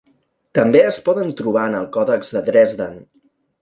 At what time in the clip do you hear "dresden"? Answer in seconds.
2.53-3.03